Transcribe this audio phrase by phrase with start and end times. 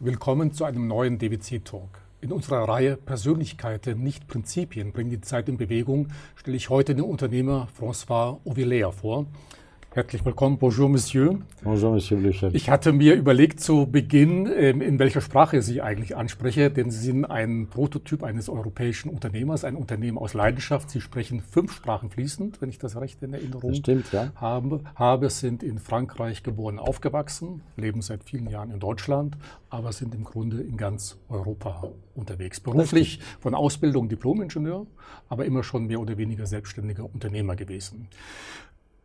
[0.00, 1.88] Willkommen zu einem neuen DWC Talk.
[2.20, 7.04] In unserer Reihe Persönlichkeiten, nicht Prinzipien, bringen die Zeit in Bewegung, stelle ich heute den
[7.04, 9.26] Unternehmer François Ovilea vor.
[9.98, 10.58] Herzlich willkommen.
[10.58, 11.40] Bonjour, Monsieur.
[11.64, 12.50] Bonjour, Monsieur Blücher.
[12.52, 17.00] Ich hatte mir überlegt zu Beginn, ähm, in welcher Sprache Sie eigentlich anspreche, denn Sie
[17.00, 20.88] sind ein Prototyp eines europäischen Unternehmers, ein Unternehmen aus Leidenschaft.
[20.90, 24.30] Sie sprechen fünf Sprachen fließend, wenn ich das recht in Erinnerung das stimmt, ja.
[24.36, 24.82] habe.
[24.94, 29.36] Habe, sind in Frankreich geboren, aufgewachsen, leben seit vielen Jahren in Deutschland,
[29.68, 32.60] aber sind im Grunde in ganz Europa unterwegs.
[32.60, 34.86] Beruflich von Ausbildung Diplomingenieur,
[35.28, 38.06] aber immer schon mehr oder weniger selbstständiger Unternehmer gewesen.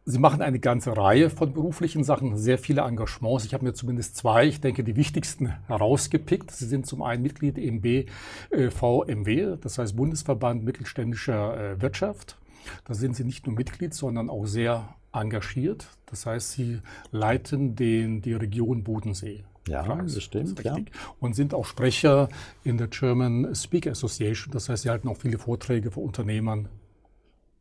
[0.05, 3.45] Sie machen eine ganze Reihe von beruflichen Sachen, sehr viele Engagements.
[3.45, 6.51] Ich habe mir zumindest zwei, ich denke, die wichtigsten herausgepickt.
[6.51, 12.37] Sie sind zum einen Mitglied im BVMW, das heißt Bundesverband Mittelständischer äh, Wirtschaft.
[12.85, 15.87] Da sind Sie nicht nur Mitglied, sondern auch sehr engagiert.
[16.07, 16.79] Das heißt, Sie
[17.11, 19.45] leiten den, die Region Bodensee.
[19.69, 20.59] Ja, das stimmt.
[20.59, 20.77] Das ja.
[21.21, 22.27] Und sind auch Sprecher
[22.65, 24.51] in der German Speaker Association.
[24.51, 26.67] Das heißt, Sie halten auch viele Vorträge vor Unternehmern.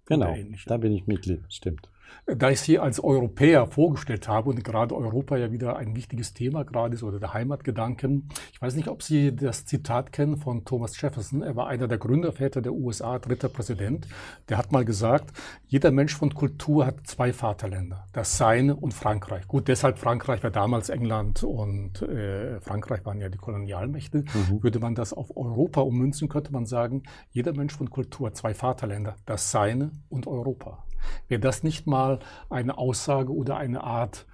[0.07, 1.92] Genau, da bin ich Mitglied, stimmt.
[2.27, 6.65] Da ich Sie als Europäer vorgestellt habe und gerade Europa ja wieder ein wichtiges Thema
[6.65, 8.29] gerade ist oder der Heimatgedanken.
[8.53, 11.43] Ich weiß nicht, ob Sie das Zitat kennen von Thomas Jefferson.
[11.43, 14.07] Er war einer der Gründerväter der USA, dritter Präsident.
[14.49, 15.33] Der hat mal gesagt,
[15.67, 19.49] jeder Mensch von Kultur hat zwei Vaterländer, das Seine und Frankreich.
[19.49, 24.19] Gut, deshalb Frankreich, weil damals England und äh, Frankreich waren ja die Kolonialmächte.
[24.19, 24.63] Mhm.
[24.63, 28.55] Würde man das auf Europa ummünzen, könnte man sagen, jeder Mensch von Kultur hat zwei
[28.55, 30.85] Vaterländer, das Seine und Europa.
[31.29, 32.19] Wäre das nicht mal
[32.51, 34.27] eine Aussage oder eine Art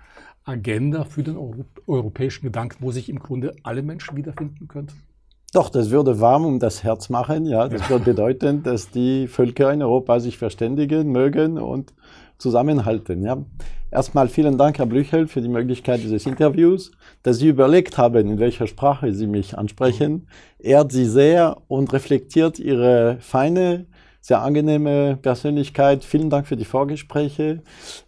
[0.45, 5.03] Agenda für den Euro europäischen Gedanken, wo sich im Grunde alle Menschen wiederfinden könnten?
[5.53, 7.47] Doch, das würde warm um das Herz machen.
[7.47, 7.91] Ja, das ja.
[7.91, 11.95] würde bedeuten, dass die Völker in Europa sich verständigen mögen und
[12.37, 13.23] zusammenhalten.
[13.23, 13.39] Ja.
[13.91, 18.39] Erstmal vielen Dank, Herr Blüchel, für die Möglichkeit dieses Interviews, dass Sie überlegt haben, in
[18.39, 20.29] welcher Sprache Sie mich ansprechen.
[20.59, 23.87] Ehrt Sie sehr und reflektiert Ihre feine
[24.29, 26.05] sehr angenehme Persönlichkeit.
[26.05, 27.63] Vielen Dank für die Vorgespräche.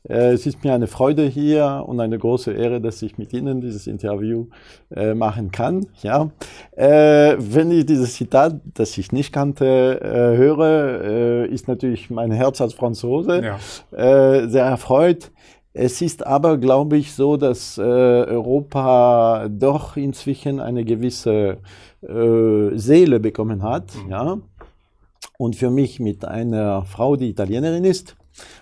[0.06, 3.62] Äh, es ist mir eine Freude hier und eine große Ehre, dass ich mit Ihnen
[3.62, 4.48] dieses Interview
[4.94, 5.86] äh, machen kann.
[6.02, 6.30] Ja.
[6.72, 12.74] Äh, wenn ich dieses Zitat, das ich nicht kannte, höre, ist natürlich mein Herz als
[12.74, 14.48] Franzose ja.
[14.48, 15.30] sehr erfreut.
[15.72, 21.58] Es ist aber, glaube ich, so, dass äh, Europa doch inzwischen eine gewisse
[22.02, 23.92] äh, Seele bekommen hat.
[23.94, 24.10] Mhm.
[24.10, 24.38] Ja?
[25.40, 28.14] Und für mich mit einer Frau, die Italienerin ist,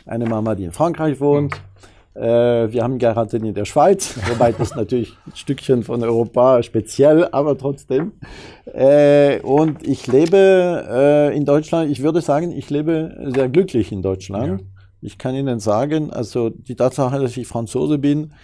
[0.07, 1.61] eine Mama, die in Frankreich wohnt.
[2.15, 2.21] Äh,
[2.71, 7.59] wir haben geheiratet in der Schweiz, wobei das natürlich ein Stückchen von Europa speziell, aber
[7.59, 8.13] trotzdem.
[8.67, 14.01] Äh, und ich lebe äh, in Deutschland, ich würde sagen, ich lebe sehr glücklich in
[14.01, 14.61] Deutschland.
[14.61, 14.67] Ja.
[15.01, 18.35] Ich kann Ihnen sagen, also die Tatsache, dass ich Franzose bin,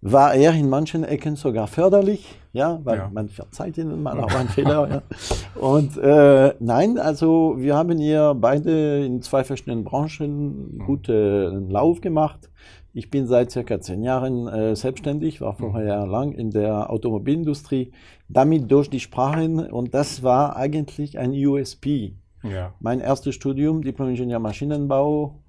[0.00, 3.10] war er in manchen Ecken sogar förderlich, ja, weil ja.
[3.12, 4.88] man verzeiht ihnen mal auch einen Fehler.
[4.88, 5.60] Ja.
[5.60, 10.78] Und äh, nein, also wir haben hier beide in zwei verschiedenen Branchen mhm.
[10.86, 12.48] guten Lauf gemacht.
[12.92, 16.12] Ich bin seit circa zehn Jahren äh, selbstständig, war vorher mhm.
[16.12, 17.90] lang in der Automobilindustrie,
[18.28, 22.14] damit durch die Sprachen und das war eigentlich ein USP.
[22.44, 22.72] Ja.
[22.78, 25.40] Mein erstes Studium, Diplom-Ingenieur Maschinenbau,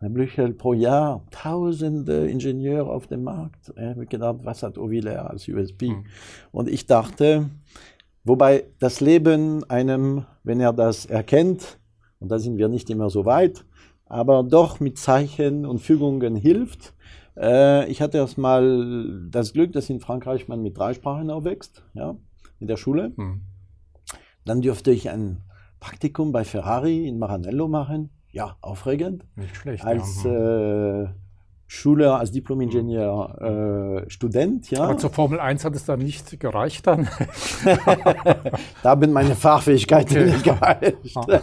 [0.00, 3.72] Herr Blüchel pro Jahr tausende Ingenieure auf dem Markt.
[3.76, 5.88] Ich habe gedacht, was hat Ovile als USB?
[5.88, 6.04] Mhm.
[6.52, 7.50] Und ich dachte,
[8.22, 11.80] wobei das Leben einem, wenn er das erkennt,
[12.20, 13.64] und da sind wir nicht immer so weit,
[14.06, 16.94] aber doch mit Zeichen und Fügungen hilft.
[17.36, 21.82] Äh, ich hatte erst mal das Glück, dass in Frankreich man mit drei Sprachen aufwächst,
[21.94, 22.16] ja,
[22.60, 23.12] in der Schule.
[23.16, 23.40] Mhm.
[24.44, 25.38] Dann dürfte ich ein
[25.80, 29.24] Praktikum bei Ferrari in Maranello machen ja, aufregend.
[29.34, 29.84] Nicht schlecht.
[29.84, 31.02] Als ja.
[31.02, 31.08] äh,
[31.66, 34.84] Schüler, als Diplom-Ingenieur, äh, Student, ja.
[34.84, 37.08] Aber zur Formel 1 hat es dann nicht gereicht dann?
[38.84, 40.30] da bin meine Fachfähigkeiten okay.
[40.30, 41.16] nicht gereicht.
[41.16, 41.40] Ah.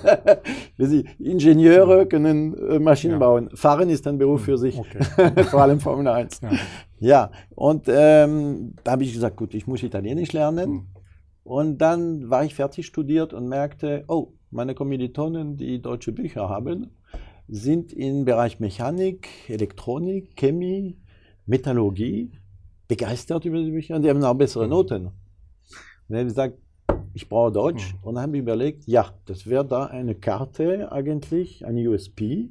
[1.20, 3.20] Ingenieure können äh, Maschinen ja.
[3.20, 3.50] bauen.
[3.54, 5.44] Fahren ist ein Beruf für sich, okay.
[5.52, 6.40] vor allem Formel 1.
[6.42, 6.50] Ja,
[7.00, 7.32] ja.
[7.56, 10.70] und ähm, da habe ich gesagt, gut, ich muss Italienisch lernen.
[10.70, 10.86] Mhm.
[11.44, 16.92] Und dann war ich fertig studiert und merkte, oh, meine Kommilitonen, die deutsche Bücher haben,
[17.48, 20.98] sind im Bereich Mechanik, Elektronik, Chemie,
[21.46, 22.32] Metallurgie
[22.88, 24.70] begeistert über die Bücher und die haben auch bessere mhm.
[24.70, 25.06] Noten.
[25.08, 25.14] Und
[26.08, 26.58] dann haben gesagt,
[27.14, 28.00] ich brauche Deutsch mhm.
[28.02, 32.50] und dann haben wir überlegt, ja, das wäre da eine Karte eigentlich, ein USP.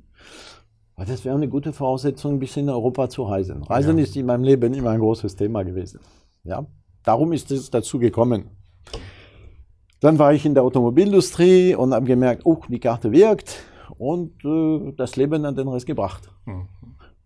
[0.97, 3.63] Aber das wäre eine gute Voraussetzung, ein bisschen in Europa zu reisen.
[3.65, 4.05] Reisen ja.
[4.05, 6.01] ist in meinem Leben immer ein großes Thema gewesen.
[6.45, 6.67] Ja,
[7.03, 8.51] darum ist es dazu gekommen.
[10.05, 13.63] Dann war ich in der Automobilindustrie und habe gemerkt, oh, die Karte wirkt
[13.97, 16.29] und äh, das Leben hat den Rest gebracht.
[16.45, 16.69] Mhm.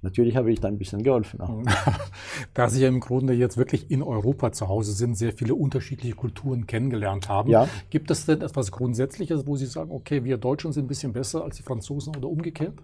[0.01, 1.41] Natürlich habe ich da ein bisschen geholfen.
[1.41, 1.61] Auch.
[2.55, 6.15] Da Sie ja im Grunde jetzt wirklich in Europa zu Hause sind, sehr viele unterschiedliche
[6.15, 7.67] Kulturen kennengelernt haben, Ja.
[7.91, 11.43] gibt es denn etwas Grundsätzliches, wo Sie sagen, okay, wir Deutschen sind ein bisschen besser
[11.43, 12.75] als die Franzosen oder umgekehrt?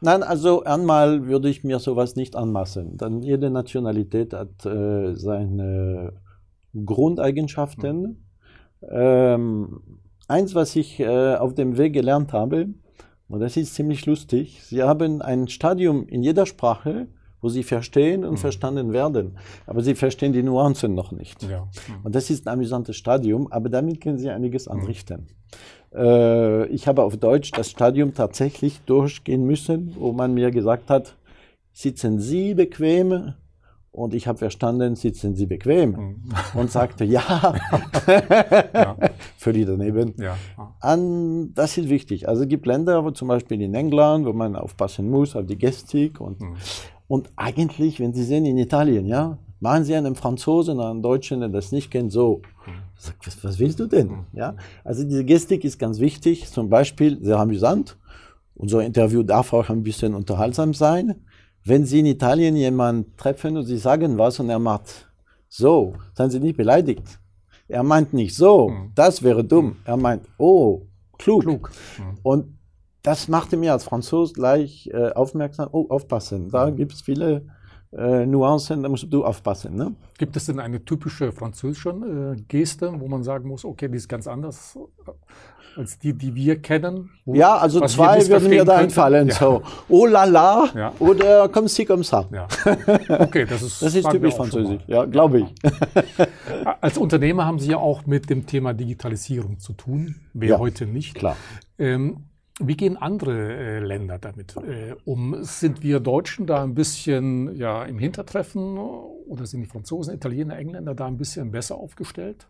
[0.00, 2.96] Nein, also einmal würde ich mir sowas nicht anmaßen.
[2.96, 6.14] Denn jede Nationalität hat äh, seine
[6.72, 8.23] Grundeigenschaften.
[8.90, 9.80] Ähm,
[10.28, 12.68] eins, was ich äh, auf dem Weg gelernt habe,
[13.28, 17.08] und das ist ziemlich lustig, Sie haben ein Stadium in jeder Sprache,
[17.40, 19.36] wo Sie verstehen und verstanden werden.
[19.66, 21.42] Aber Sie verstehen die Nuancen noch nicht.
[21.42, 21.68] Ja.
[22.02, 25.26] Und das ist ein amüsantes Stadium, aber damit können Sie einiges anrichten.
[25.94, 31.16] Äh, ich habe auf Deutsch das Stadium tatsächlich durchgehen müssen, wo man mir gesagt hat,
[31.72, 33.34] sitzen Sie bequem?
[33.94, 36.16] Und ich habe verstanden, sitzen Sie bequem?
[36.54, 37.54] Und sagte, ja,
[38.74, 38.96] Ja.
[39.38, 40.14] völlig daneben.
[40.18, 40.36] Ja.
[40.80, 42.28] An, das ist wichtig.
[42.28, 45.56] Also es gibt Länder, wo zum Beispiel in England, wo man aufpassen muss auf die
[45.56, 46.20] Gestik.
[46.20, 46.38] Und,
[47.06, 51.48] und eigentlich, wenn Sie sehen in Italien, ja, machen Sie einem Franzosen, einem Deutschen, der
[51.50, 52.42] das nicht kennt, so.
[52.96, 54.24] Sagt, Was, was willst du denn?
[54.32, 54.56] Ja?
[54.82, 56.48] Also diese Gestik ist ganz wichtig.
[56.50, 57.96] Zum Beispiel, sehr amüsant.
[58.56, 61.14] Unser Interview darf auch ein bisschen unterhaltsam sein.
[61.66, 65.08] Wenn Sie in Italien jemanden treffen und Sie sagen was und er macht
[65.48, 67.18] so, seien Sie nicht beleidigt.
[67.68, 69.76] Er meint nicht so, das wäre dumm.
[69.86, 70.82] Er meint, oh,
[71.16, 71.42] klug.
[71.42, 71.70] Klug.
[72.22, 72.58] Und
[73.02, 76.50] das machte mir als Franzose gleich äh, aufmerksam, oh, aufpassen.
[76.50, 77.46] Da gibt es viele
[77.96, 79.76] äh, Nuancen, da musst du aufpassen.
[79.76, 79.94] Ne?
[80.18, 84.08] Gibt es denn eine typische französische äh, Geste, wo man sagen muss, okay, die ist
[84.08, 84.76] ganz anders
[85.06, 85.10] äh,
[85.76, 87.10] als die, die wir kennen?
[87.26, 89.28] Ja, also zwei würden mir da einfallen.
[89.28, 89.34] Ja.
[89.34, 90.92] So, oh la la Ja.
[91.00, 92.26] oder comme si comme ça.
[92.32, 92.46] Ja.
[93.24, 95.46] Okay, das ist, Das ist typisch französisch, ja, glaube ich.
[96.80, 100.16] Als Unternehmer haben Sie ja auch mit dem Thema Digitalisierung zu tun.
[100.32, 101.14] Wer heute nicht.
[101.14, 101.36] Klar.
[101.78, 102.18] Ähm,
[102.60, 105.36] wie gehen andere äh, Länder damit äh, um?
[105.42, 110.94] Sind wir Deutschen da ein bisschen ja, im Hintertreffen oder sind die Franzosen, Italiener, Engländer
[110.94, 112.46] da ein bisschen besser aufgestellt?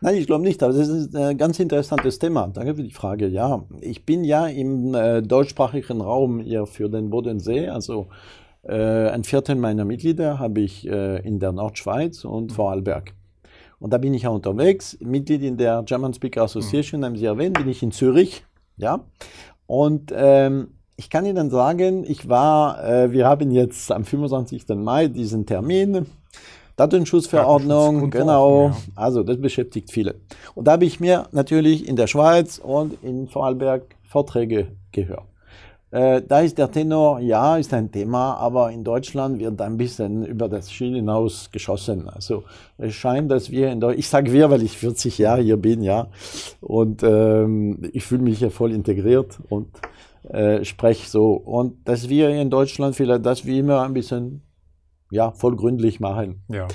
[0.00, 2.48] Nein, ich glaube nicht, aber das ist ein ganz interessantes Thema.
[2.48, 3.26] Danke für die Frage.
[3.26, 8.06] Ja, ich bin ja im äh, deutschsprachigen Raum hier für den Bodensee, also
[8.62, 13.14] äh, ein Viertel meiner Mitglieder habe ich in der Nordschweiz und Vorarlberg.
[13.80, 17.58] Und da bin ich ja unterwegs, Mitglied in der German Speaker Association, haben Sie erwähnt,
[17.58, 18.44] bin ich in Zürich,
[18.76, 19.00] ja.
[19.66, 24.68] Und ähm, ich kann Ihnen sagen, ich war, äh, wir haben jetzt am 25.
[24.76, 26.06] Mai diesen Termin,
[26.76, 28.68] Datenschutzverordnung, genau.
[28.68, 28.76] ja.
[28.94, 30.16] Also das beschäftigt viele.
[30.54, 35.24] Und da habe ich mir natürlich in der Schweiz und in Vorarlberg Vorträge gehört.
[35.94, 40.26] Äh, da ist der Tenor, ja, ist ein Thema, aber in Deutschland wird ein bisschen
[40.26, 42.08] über das Ziel hinaus geschossen.
[42.08, 42.42] Also
[42.78, 45.84] es scheint, dass wir in Deutschland, ich sage wir, weil ich 40 Jahre hier bin,
[45.84, 46.08] ja,
[46.60, 49.68] und ähm, ich fühle mich hier voll integriert und
[50.24, 51.34] äh, spreche so.
[51.34, 54.42] Und dass wir in Deutschland vielleicht das wie immer ein bisschen,
[55.12, 56.42] ja, voll gründlich machen.
[56.48, 56.66] Ja.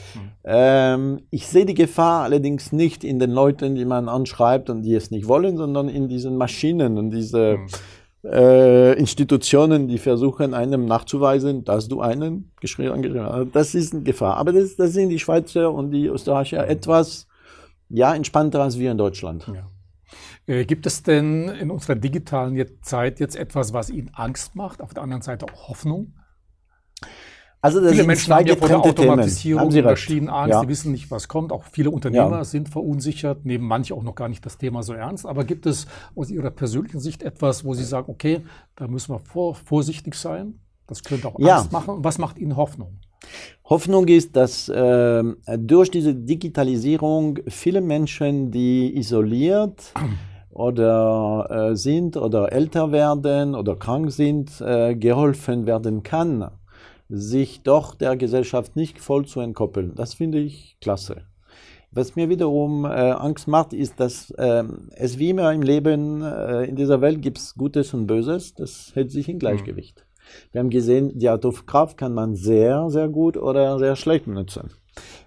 [0.45, 4.93] Ähm, ich sehe die Gefahr allerdings nicht in den Leuten, die man anschreibt und die
[4.93, 7.57] es nicht wollen, sondern in diesen Maschinen und diese
[8.23, 13.55] äh, Institutionen, die versuchen, einem nachzuweisen, dass du einen geschrieben angeschrieben hast.
[13.55, 14.37] Das ist eine Gefahr.
[14.37, 17.27] Aber das, das sind die Schweizer und die Österreicher etwas
[17.89, 19.47] ja, entspannter als wir in Deutschland.
[19.47, 19.67] Ja.
[20.53, 24.93] Äh, gibt es denn in unserer digitalen Zeit jetzt etwas, was Ihnen Angst macht, auf
[24.93, 26.13] der anderen Seite auch Hoffnung?
[27.61, 28.77] Also das viele sind Menschen zwei haben ja vor der.
[28.79, 29.73] Automatisierung.
[29.83, 30.61] Maschinen Angst, Ja.
[30.61, 31.51] die wissen nicht, was kommt.
[31.51, 32.43] Auch viele Unternehmer Ja.
[32.45, 35.25] sind verunsichert, nehmen manche auch noch gar nicht das Thema so ernst.
[35.25, 38.41] Aber gibt es aus Ihrer persönlichen Sicht etwas, wo Sie sagen, okay,
[38.77, 40.59] da müssen wir vor, vorsichtig sein?
[40.87, 41.57] Das könnte auch Ja.
[41.57, 41.95] Angst machen.
[41.99, 42.97] Was macht Ihnen Hoffnung?
[43.65, 49.93] Hoffnung ist, dass ähm, durch diese Digitalisierung viele Menschen, die isoliert
[50.51, 56.49] oder äh, sind oder älter werden oder krank sind, äh, geholfen werden kann,
[57.09, 59.95] sich doch der Gesellschaft nicht voll zu entkoppeln.
[59.95, 61.23] Das finde ich klasse.
[61.91, 66.65] Was mir wiederum äh, Angst macht, ist, dass ähm, es wie immer im Leben äh,
[66.65, 68.53] in dieser Welt gibt es Gutes und Böses.
[68.53, 70.05] Das hält sich in Gleichgewicht.
[70.51, 74.69] Wir haben gesehen, die Atomkraft kann man sehr, sehr gut oder sehr schlecht benutzen.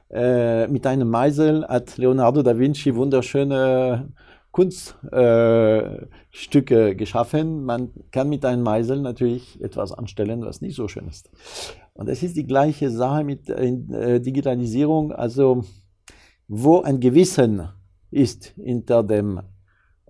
[0.08, 4.08] Äh, mit einem Meisel hat Leonardo da Vinci wunderschöne
[4.52, 7.64] Kunststücke äh, geschaffen.
[7.64, 11.30] Man kann mit einem Meisel natürlich etwas anstellen, was nicht so schön ist.
[11.94, 15.12] Und es ist die gleiche Sache mit äh, Digitalisierung.
[15.12, 15.64] Also,
[16.48, 17.68] wo ein Gewissen
[18.10, 19.40] ist hinter dem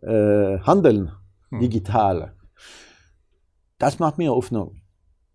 [0.00, 1.12] äh, Handeln
[1.52, 2.34] digital,
[3.78, 4.80] das macht mir Hoffnung.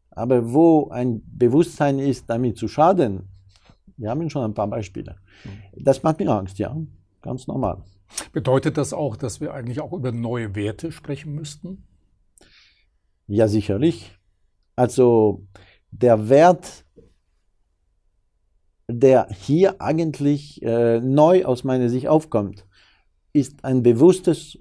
[0.10, 3.30] Aber wo ein Bewusstsein ist, damit zu schaden,
[3.98, 5.16] wir haben schon ein paar Beispiele.
[5.74, 6.76] Das macht mir Angst, ja,
[7.22, 7.84] ganz normal.
[8.32, 11.84] Bedeutet das auch, dass wir eigentlich auch über neue Werte sprechen müssten?
[13.28, 14.18] Ja, sicherlich.
[14.76, 15.46] Also
[15.92, 16.86] der Wert,
[18.88, 22.66] der hier eigentlich äh, neu aus meiner Sicht aufkommt,
[23.34, 24.58] ist ein bewusstes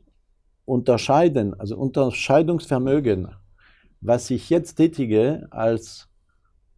[0.65, 3.29] Unterscheiden, also Unterscheidungsvermögen,
[4.01, 6.09] was ich jetzt tätige als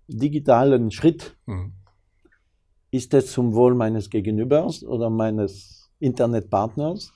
[0.09, 1.37] digitalen Schritt.
[1.47, 1.73] Mhm.
[2.91, 7.13] Ist es zum Wohl meines Gegenübers oder meines Internetpartners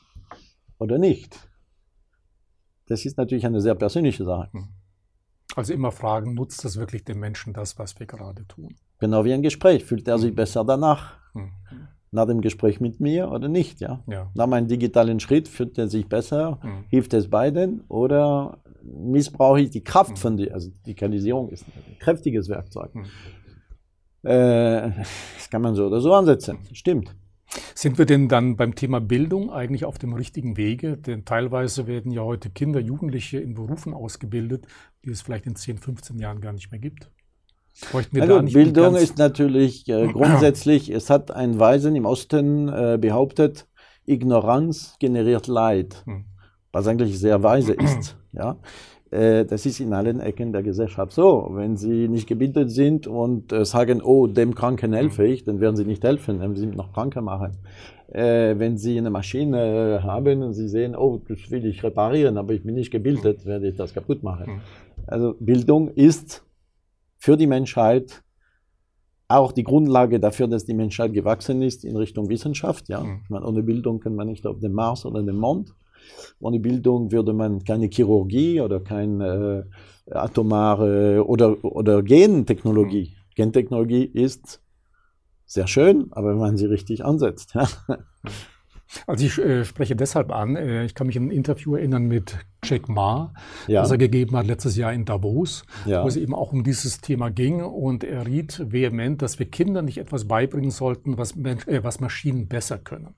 [0.79, 1.49] oder nicht?
[2.87, 4.49] Das ist natürlich eine sehr persönliche Sache.
[4.53, 4.69] Mhm.
[5.55, 8.75] Also immer fragen, nutzt das wirklich dem Menschen das, was wir gerade tun?
[8.99, 9.85] Genau wie ein Gespräch.
[9.85, 10.37] Fühlt er sich mhm.
[10.37, 11.15] besser danach?
[11.35, 11.51] Mhm.
[12.11, 13.81] Nach dem Gespräch mit mir oder nicht?
[13.81, 14.03] Ja?
[14.07, 14.31] ja.
[14.35, 16.59] Nach meinem digitalen Schritt fühlt er sich besser?
[16.63, 16.85] Mhm.
[16.89, 17.83] Hilft es beiden?
[17.89, 20.17] Oder missbrauche ich die Kraft mhm.
[20.17, 20.55] von dir?
[20.55, 22.95] Also Digitalisierung ist ein kräftiges Werkzeug.
[22.95, 23.07] Mhm.
[24.23, 24.91] Äh,
[25.37, 26.59] das kann man so oder so ansetzen.
[26.73, 27.15] Stimmt.
[27.75, 30.97] Sind wir denn dann beim Thema Bildung eigentlich auf dem richtigen Wege?
[30.97, 34.67] Denn teilweise werden ja heute Kinder, Jugendliche in Berufen ausgebildet,
[35.05, 37.11] die es vielleicht in 10, 15 Jahren gar nicht mehr gibt.
[37.93, 43.67] Also Bildung ist natürlich äh, grundsätzlich, es hat ein Weisen im Osten äh, behauptet,
[44.05, 46.25] Ignoranz generiert Leid, hm.
[46.71, 48.17] was eigentlich sehr weise ist.
[48.35, 48.57] Ja?
[49.13, 51.51] Äh, das ist in allen Ecken der Gesellschaft so.
[51.53, 55.77] Wenn Sie nicht gebildet sind und äh, sagen, oh, dem Kranken helfe ich, dann werden
[55.77, 57.59] Sie nicht helfen, dann werden Sie noch kranker machen.
[58.09, 62.55] Äh, wenn Sie eine Maschine haben und Sie sehen, oh, das will ich reparieren, aber
[62.55, 64.47] ich bin nicht gebildet, werde ich das kaputt machen.
[64.47, 64.61] Hm.
[65.07, 66.43] Also Bildung ist
[67.19, 68.23] für die Menschheit
[69.29, 72.89] auch die Grundlage dafür, dass die Menschheit gewachsen ist in Richtung Wissenschaft.
[72.89, 73.01] Ja?
[73.01, 73.21] Mhm.
[73.29, 75.75] Meine, ohne Bildung kann man nicht auf den Mars oder den Mond.
[76.41, 79.67] Ohne Bildung würde man keine Chirurgie oder keine
[80.07, 83.15] äh, atomare oder, oder Gentechnologie.
[83.15, 83.35] Mhm.
[83.35, 84.61] Gentechnologie ist
[85.47, 87.55] sehr schön, aber wenn man sie richtig ansetzt.
[87.55, 87.69] Ja.
[89.07, 92.39] Also ich äh, spreche deshalb an, äh, ich kann mich an ein Interview erinnern mit
[92.65, 93.33] Jack Ma,
[93.67, 93.81] ja.
[93.81, 96.05] das er gegeben hat letztes Jahr in Davos, ja.
[96.05, 99.87] wo es eben auch um dieses Thema ging und er riet vehement, dass wir Kindern
[99.87, 103.15] nicht etwas beibringen sollten, was, Mensch, äh, was Maschinen besser können.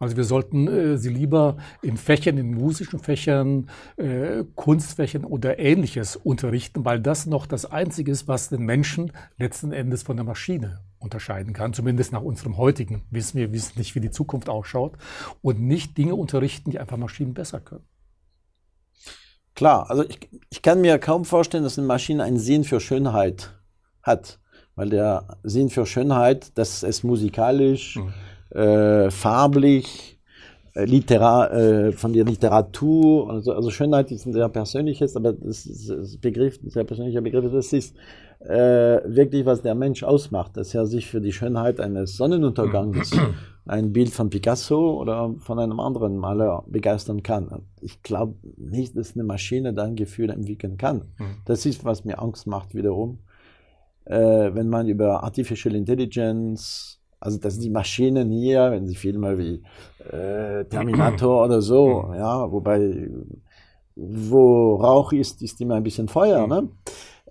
[0.00, 6.16] Also wir sollten äh, sie lieber in Fächern, in musischen Fächern, äh, Kunstfächern oder ähnliches
[6.16, 10.80] unterrichten, weil das noch das Einzige ist, was den Menschen letzten Endes von der Maschine
[10.98, 11.74] unterscheiden kann.
[11.74, 13.38] Zumindest nach unserem heutigen Wissen.
[13.38, 14.96] Wir wissen nicht, wie die Zukunft ausschaut.
[15.42, 17.84] Und nicht Dinge unterrichten, die einfach Maschinen besser können.
[19.54, 23.60] Klar, also ich, ich kann mir kaum vorstellen, dass eine Maschine einen Sinn für Schönheit
[24.02, 24.38] hat.
[24.76, 28.14] Weil der Sinn für Schönheit, dass es musikalisch, mhm
[28.50, 30.18] äh, farblich,
[30.74, 35.66] äh, Literar, äh, von der Literatur, also, also Schönheit ist ein sehr persönliches, aber das
[35.66, 37.96] ist das Begriff, ein sehr persönlicher Begriff, das ist
[38.40, 43.10] äh, wirklich, was der Mensch ausmacht, dass er sich für die Schönheit eines Sonnenuntergangs,
[43.66, 47.62] ein Bild von Picasso oder von einem anderen Maler begeistern kann.
[47.80, 51.08] Ich glaube nicht, dass eine Maschine da ein Gefühl entwickeln kann.
[51.18, 51.36] Mhm.
[51.44, 53.18] Das ist, was mir Angst macht wiederum.
[54.06, 59.38] Äh, wenn man über Artificial Intelligence also das sind die Maschinen hier, wenn Sie Filme
[59.38, 59.62] wie
[60.10, 62.14] äh, Terminator oder so, mhm.
[62.14, 63.08] ja, wobei
[63.96, 66.46] wo Rauch ist, ist immer ein bisschen Feuer.
[66.46, 66.70] Mhm.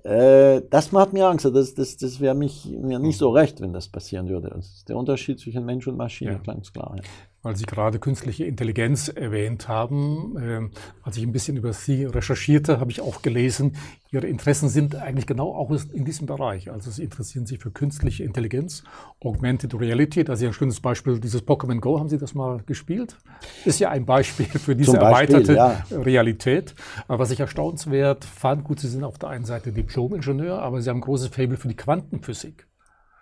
[0.04, 0.10] Ne?
[0.10, 1.46] Äh, das macht mir Angst.
[1.46, 4.50] Das, das, das wäre mir nicht so recht, wenn das passieren würde.
[4.50, 6.38] Das ist der Unterschied zwischen Mensch und Maschine, ja.
[6.38, 6.96] ganz klar.
[6.96, 7.04] Ja
[7.42, 10.36] weil Sie gerade künstliche Intelligenz erwähnt haben.
[10.42, 10.72] Ähm,
[11.04, 13.76] als ich ein bisschen über Sie recherchierte, habe ich auch gelesen,
[14.12, 16.72] Ihre Interessen sind eigentlich genau auch in diesem Bereich.
[16.72, 18.84] Also Sie interessieren sich für künstliche Intelligenz,
[19.24, 20.24] Augmented Reality.
[20.24, 23.18] Da ist ja ein schönes Beispiel, dieses Pokémon Go, haben Sie das mal gespielt?
[23.66, 25.84] Ist ja ein Beispiel für diese Beispiel, erweiterte ja.
[25.92, 26.74] Realität.
[27.08, 30.90] Aber was ich erstaunenswert fand, gut, Sie sind auf der einen Seite Diplom-Ingenieur, aber Sie
[30.90, 32.68] haben ein großes Fable für die Quantenphysik.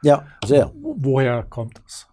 [0.04, 0.72] Ja, sehr.
[0.76, 2.08] Woher kommt das?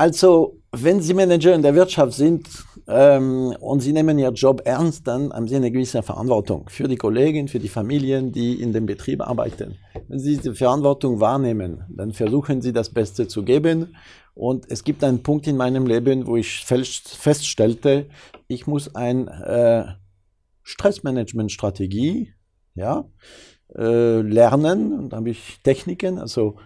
[0.00, 2.48] Also, wenn Sie Manager in der Wirtschaft sind
[2.88, 6.96] ähm, und Sie nehmen Ihren Job ernst, dann haben Sie eine gewisse Verantwortung für die
[6.96, 9.76] Kollegen, für die Familien, die in dem Betrieb arbeiten.
[10.08, 13.94] Wenn Sie diese Verantwortung wahrnehmen, dann versuchen Sie das Beste zu geben.
[14.32, 18.06] Und es gibt einen Punkt in meinem Leben, wo ich feststellte,
[18.48, 19.84] ich muss eine äh,
[20.62, 22.32] Stressmanagement-Strategie
[22.74, 23.04] ja,
[23.76, 24.98] äh, lernen.
[24.98, 26.56] Und da habe ich Techniken, also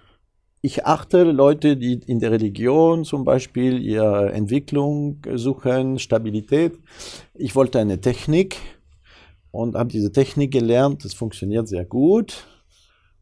[0.65, 6.73] ich achte Leute, die in der Religion zum Beispiel ihre Entwicklung suchen, Stabilität.
[7.35, 8.57] Ich wollte eine Technik
[9.51, 11.05] und habe diese Technik gelernt.
[11.05, 12.47] Das funktioniert sehr gut,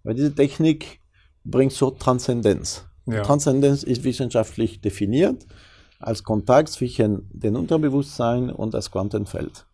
[0.04, 1.00] weil diese Technik
[1.42, 2.86] bringt so Transzendenz.
[3.06, 3.22] Ja.
[3.22, 5.44] Transzendenz ist wissenschaftlich definiert
[5.98, 9.66] als Kontakt zwischen dem Unterbewusstsein und das Quantenfeld.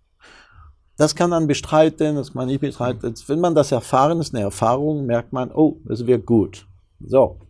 [0.96, 3.12] Das kann man bestreiten, das kann man nicht bestreiten.
[3.26, 6.67] Wenn man das erfahren ist, eine Erfahrung, merkt man, oh, es wird gut.
[7.00, 7.40] So,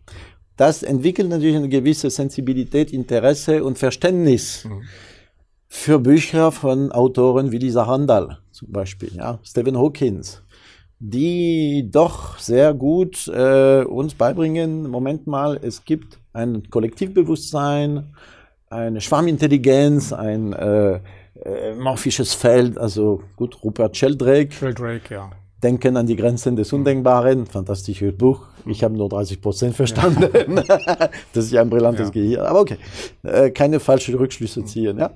[0.57, 4.83] das entwickelt natürlich eine gewisse Sensibilität, Interesse und Verständnis mhm.
[5.67, 10.43] für Bücher von Autoren wie Lisa Randall zum Beispiel, ja, Stephen Hawkins.
[10.99, 18.13] die doch sehr gut äh, uns beibringen, Moment mal, es gibt ein Kollektivbewusstsein,
[18.69, 20.99] eine Schwarmintelligenz, ein äh,
[21.41, 24.51] äh, morphisches Feld, also gut, Rupert Sheldrake.
[24.51, 25.31] Sheldrake, ja.
[25.63, 28.48] Denken an die Grenzen des Undenkbaren, fantastisches Buch.
[28.65, 30.29] Ich habe nur 30 Prozent verstanden.
[30.67, 30.77] Ja.
[31.33, 32.11] das ist ja ein brillantes ja.
[32.11, 32.45] Gehirn.
[32.45, 32.77] Aber okay,
[33.23, 34.97] äh, keine falschen Rückschlüsse ziehen.
[34.97, 35.11] Ja?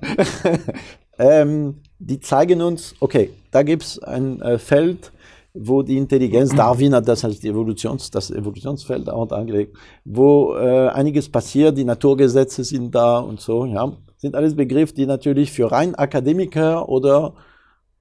[1.18, 5.12] ähm, die zeigen uns, okay, da gibt es ein äh, Feld,
[5.54, 10.88] wo die Intelligenz, Darwin hat das als die Evolutions, das Evolutionsfeld auch angelegt, wo äh,
[10.88, 15.70] einiges passiert, die Naturgesetze sind da und so, ja, sind alles Begriffe, die natürlich für
[15.70, 17.34] rein Akademiker oder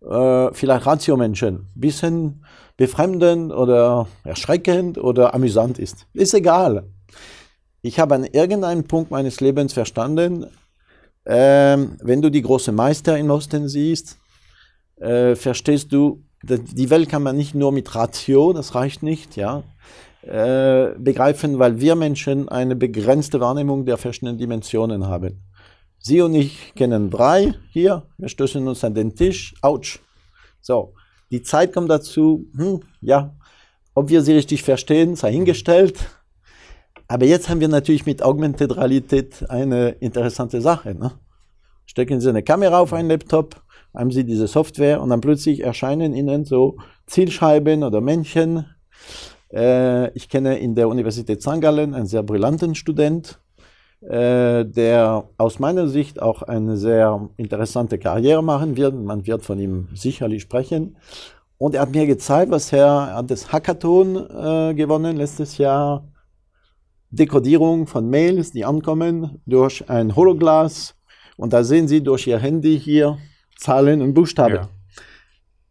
[0.09, 2.45] äh, vielleicht Ratio-Menschen ein bisschen
[2.77, 6.07] befremdend oder erschreckend oder amüsant ist.
[6.13, 6.89] Ist egal.
[7.81, 10.45] Ich habe an irgendeinem Punkt meines Lebens verstanden,
[11.25, 14.17] äh, wenn du die großen Meister im Osten siehst,
[14.97, 19.63] äh, verstehst du, die Welt kann man nicht nur mit Ratio, das reicht nicht, ja,
[20.23, 25.41] äh, begreifen, weil wir Menschen eine begrenzte Wahrnehmung der verschiedenen Dimensionen haben.
[26.05, 29.99] Sie und ich kennen drei hier, wir stößen uns an den Tisch, ouch.
[30.59, 30.95] So,
[31.31, 33.33] die Zeit kommt dazu, hm, ja,
[33.95, 35.95] ob wir sie richtig verstehen, sei hingestellt.
[37.07, 40.93] Aber jetzt haben wir natürlich mit Augmented Realität eine interessante Sache.
[40.93, 41.11] Ne?
[41.85, 43.61] Stecken Sie eine Kamera auf einen Laptop,
[43.95, 46.75] haben Sie diese Software und dann plötzlich erscheinen Ihnen so
[47.07, 48.65] Zielscheiben oder Männchen.
[49.53, 51.61] Äh, ich kenne in der Universität St.
[51.61, 53.39] Gallen einen sehr brillanten Student,
[54.09, 58.95] der aus meiner Sicht auch eine sehr interessante Karriere machen wird.
[58.95, 60.97] Man wird von ihm sicherlich sprechen.
[61.57, 66.03] Und er hat mir gezeigt, was er, er hat das Hackathon äh, gewonnen letztes Jahr.
[67.09, 70.95] Dekodierung von Mails, die ankommen durch ein Hologlas.
[71.37, 73.17] Und da sehen Sie durch Ihr Handy hier
[73.57, 74.55] Zahlen und Buchstaben.
[74.55, 74.69] Ja.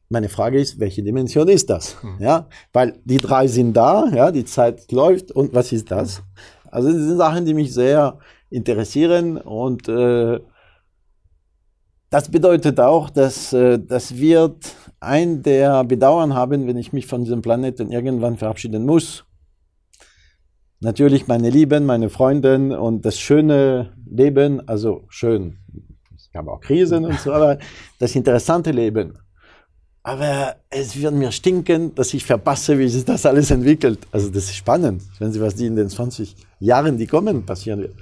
[0.09, 2.01] Meine Frage ist, welche Dimension ist das?
[2.03, 2.17] Hm.
[2.21, 6.23] Ja, weil die drei sind da, ja, die Zeit läuft und was ist das?
[6.73, 10.41] Also das sind Sachen, die mich sehr interessieren und äh,
[12.09, 17.25] das bedeutet auch, dass äh, das wird ein der Bedauern haben, wenn ich mich von
[17.25, 19.25] diesem Planeten irgendwann verabschieden muss.
[20.80, 25.58] Natürlich meine Lieben, meine Freunde und das schöne Leben, also schön,
[26.17, 27.58] es gab auch Krisen und so, aber
[27.99, 29.19] das interessante Leben.
[30.02, 34.00] Aber es wird mir stinken, dass ich verpasse, wie sich das alles entwickelt.
[34.11, 37.81] Also das ist spannend, wenn Sie was die in den 20 Jahren, die kommen, passieren
[37.81, 37.95] wird.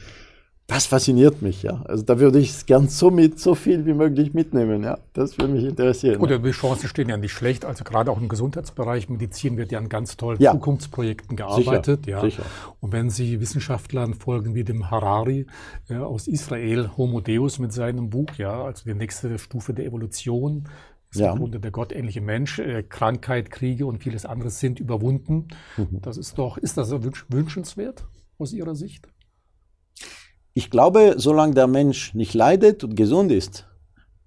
[0.71, 1.83] Das fasziniert mich, ja.
[1.87, 4.99] Also da würde ich es gern so mit, so viel wie möglich mitnehmen, ja.
[5.15, 6.21] Das würde mich interessieren.
[6.21, 6.39] Gut, ja.
[6.39, 7.65] die Chancen stehen ja nicht schlecht.
[7.65, 10.53] Also gerade auch im Gesundheitsbereich, Medizin wird ja an ganz tollen ja.
[10.53, 12.21] Zukunftsprojekten gearbeitet, sicher, ja.
[12.21, 12.45] Sicher.
[12.79, 15.49] Und wenn Sie Wissenschaftlern folgen wie dem Harari
[15.89, 20.69] äh, aus Israel, Homo Deus mit seinem Buch, ja, also die nächste Stufe der Evolution,
[21.11, 21.33] ist ja.
[21.33, 22.61] im Grunde der gottähnliche Mensch.
[22.61, 25.49] Äh, Krankheit, Kriege und vieles anderes sind überwunden.
[25.77, 26.01] Mhm.
[26.01, 26.93] Das ist doch, ist das
[27.29, 28.05] wünschenswert
[28.41, 29.09] aus Ihrer Sicht?
[30.53, 33.67] Ich glaube, solange der Mensch nicht leidet und gesund ist,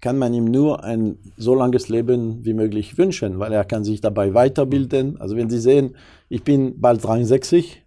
[0.00, 4.00] kann man ihm nur ein so langes Leben wie möglich wünschen, weil er kann sich
[4.00, 5.20] dabei weiterbilden.
[5.20, 5.96] Also wenn Sie sehen,
[6.28, 7.82] ich bin bald 63,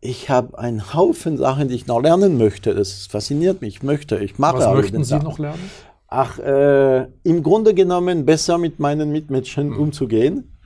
[0.00, 2.74] ich habe einen Haufen Sachen, die ich noch lernen möchte.
[2.74, 4.58] Das fasziniert mich, ich möchte, ich mache.
[4.58, 5.70] Was möchten Sie noch lernen?
[6.12, 9.78] ach, äh, im Grunde genommen besser mit meinen Mitmenschen mhm.
[9.78, 10.58] umzugehen.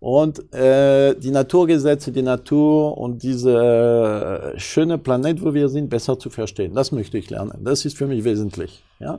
[0.00, 6.18] Und äh, die Naturgesetze, die Natur und diese äh, schöne Planet, wo wir sind, besser
[6.18, 6.72] zu verstehen.
[6.72, 7.64] Das möchte ich lernen.
[7.64, 8.84] Das ist für mich wesentlich.
[9.00, 9.18] Ja?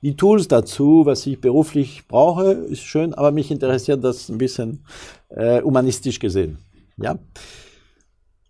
[0.00, 4.84] Die Tools dazu, was ich beruflich brauche, ist schön, aber mich interessiert das ein bisschen
[5.30, 6.58] äh, humanistisch gesehen.
[6.98, 7.18] Ja?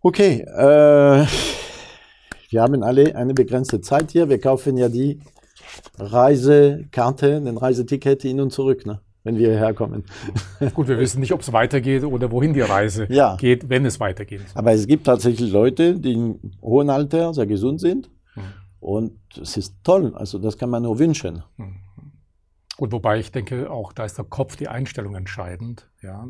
[0.02, 1.26] Okay, äh,
[2.50, 4.28] wir haben alle eine begrenzte Zeit hier.
[4.28, 5.20] Wir kaufen ja die
[5.98, 9.00] Reisekarte, ein Reiseticket hin und zurück, ne?
[9.24, 10.04] Wenn wir hierher kommen.
[10.74, 13.36] Gut, wir wissen nicht, ob es weitergeht oder wohin die Reise ja.
[13.36, 14.42] geht, wenn es weitergeht.
[14.54, 18.10] Aber es gibt tatsächlich Leute, die im hohen Alter sehr gesund sind.
[18.34, 18.42] Mhm.
[18.80, 20.12] Und es ist toll.
[20.14, 21.42] Also das kann man nur wünschen.
[21.56, 21.76] Mhm.
[22.76, 25.88] Gut, wobei ich denke, auch da ist der Kopf, die Einstellung entscheidend.
[26.02, 26.26] Ja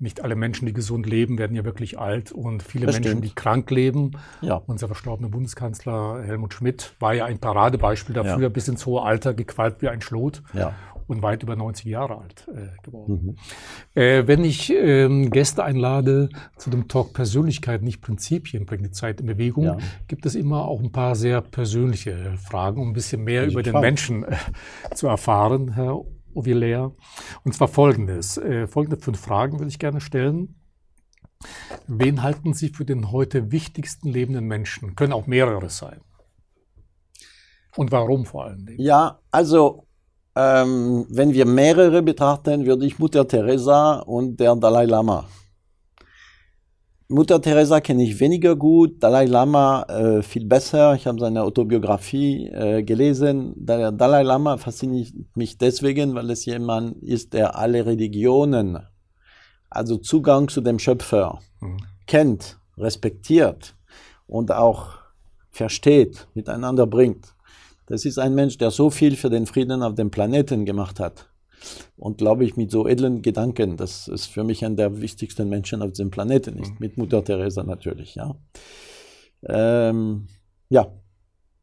[0.00, 3.24] nicht alle Menschen, die gesund leben, werden ja wirklich alt und viele das Menschen, stimmt.
[3.24, 4.12] die krank leben.
[4.40, 4.56] Ja.
[4.66, 8.48] Unser verstorbener Bundeskanzler Helmut Schmidt war ja ein Paradebeispiel dafür, ja.
[8.48, 10.42] bis ins hohe Alter gequält wie ein Schlot.
[10.54, 10.74] Ja.
[11.10, 13.36] Und weit über 90 Jahre alt äh, geworden.
[13.94, 14.00] Mhm.
[14.00, 19.20] Äh, wenn ich ähm, Gäste einlade zu dem Talk Persönlichkeit, nicht Prinzipien, bringt die Zeit
[19.20, 19.78] in Bewegung, ja.
[20.06, 23.80] gibt es immer auch ein paar sehr persönliche Fragen, um ein bisschen mehr über den
[23.80, 24.36] Menschen äh,
[24.94, 26.00] zu erfahren, Herr
[26.32, 26.92] Ovillea.
[27.42, 28.38] Und zwar folgendes.
[28.38, 30.60] Äh, folgende fünf Fragen würde ich gerne stellen.
[31.88, 34.94] Wen halten Sie für den heute wichtigsten lebenden Menschen?
[34.94, 36.02] Können auch mehrere sein.
[37.76, 38.80] Und warum vor allen Dingen?
[38.80, 39.88] Ja, also
[40.40, 45.28] Ähm, wenn wir mehrere betrachten, würde ich Mutter Teresa und der Dalai Lama.
[47.08, 50.94] Mutter Teresa kenne ich weniger gut, Dalai Lama äh, viel besser.
[50.94, 53.52] Ich habe seine Autobiografie äh, gelesen.
[53.56, 58.78] Der Dalai Lama fasziniert mich deswegen, weil es jemand ist, der alle Religionen,
[59.68, 61.78] also Zugang zu dem Schöpfer, mhm.
[62.06, 63.74] kennt, respektiert
[64.26, 65.00] und auch
[65.50, 67.34] versteht, miteinander bringt.
[67.90, 71.28] Das ist ein Mensch, der so viel für den Frieden auf dem Planeten gemacht hat.
[71.96, 75.82] Und glaube ich, mit so edlen Gedanken, dass es für mich einer der wichtigsten Menschen
[75.82, 76.70] auf diesem Planeten ist.
[76.70, 76.76] Mhm.
[76.78, 78.36] Mit Mutter Teresa natürlich, ja.
[79.44, 80.28] Ähm,
[80.68, 80.86] ja,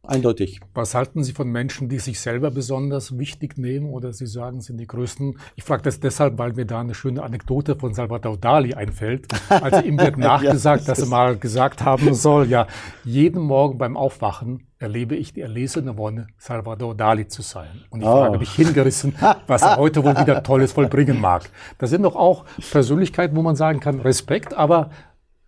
[0.08, 0.62] Eindeutig.
[0.74, 4.78] Was halten Sie von Menschen, die sich selber besonders wichtig nehmen oder Sie sagen, sind
[4.78, 5.38] die größten?
[5.56, 9.28] Ich frage das deshalb, weil mir da eine schöne Anekdote von Salvador Dali einfällt.
[9.50, 12.67] Also ihm wird nachgesagt, ja, dass er mal gesagt haben soll, ja,
[13.04, 17.82] jeden Morgen beim Aufwachen erlebe ich die erlesene Wonne, Salvador Dali zu sein.
[17.89, 18.12] Und ich oh.
[18.12, 19.13] frage mich hingerissen,
[19.46, 21.50] was er heute wohl wieder Tolles vollbringen mag.
[21.80, 24.91] Das sind doch auch Persönlichkeiten, wo man sagen kann, Respekt, aber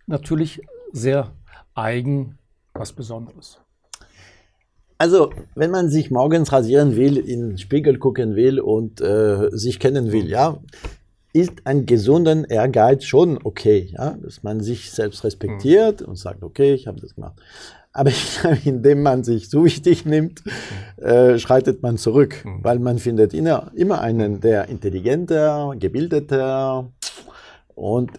[0.06, 0.60] natürlich
[0.92, 1.30] sehr
[1.74, 2.38] eigen,
[2.74, 3.60] was Besonderes.
[5.00, 9.80] Also, wenn man sich morgens rasieren will, in den Spiegel gucken will und äh, sich
[9.80, 10.58] kennen will, ja,
[11.32, 16.08] ist ein gesunden Ehrgeiz schon okay, ja, dass man sich selbst respektiert mhm.
[16.08, 17.40] und sagt, okay, ich habe das gemacht.
[17.94, 18.10] Aber
[18.66, 20.42] indem man sich so wichtig nimmt,
[20.98, 22.62] äh, schreitet man zurück, mhm.
[22.62, 26.92] weil man findet immer, immer einen, der intelligenter, gebildeter
[27.74, 28.10] und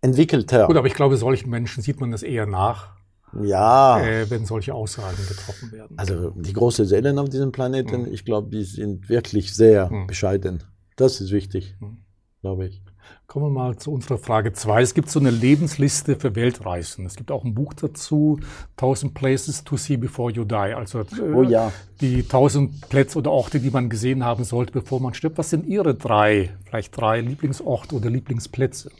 [0.00, 0.68] entwickelter.
[0.68, 2.99] Gut, aber ich glaube, solchen Menschen sieht man das eher nach
[3.42, 4.00] ja.
[4.00, 5.98] Äh, wenn solche Aussagen getroffen werden.
[5.98, 8.12] Also die großen Seelen auf diesem Planeten, mhm.
[8.12, 10.06] ich glaube, die sind wirklich sehr mhm.
[10.06, 10.62] bescheiden.
[10.96, 11.98] Das ist wichtig, mhm.
[12.40, 12.82] glaube ich.
[13.26, 14.82] Kommen wir mal zu unserer Frage 2.
[14.82, 17.06] Es gibt so eine Lebensliste für Weltreisen.
[17.06, 18.40] Es gibt auch ein Buch dazu,
[18.72, 20.54] 1000 Places to see before you die.
[20.54, 21.72] Also äh, oh ja.
[22.00, 25.38] die 1000 Plätze oder Orte, die man gesehen haben sollte, bevor man stirbt.
[25.38, 28.90] Was sind Ihre drei, vielleicht drei Lieblingsorte oder Lieblingsplätze?